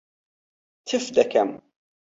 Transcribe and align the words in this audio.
تف 0.87 1.05
دەکەم. 1.17 1.49